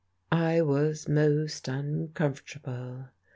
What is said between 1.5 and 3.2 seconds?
uncomfortable....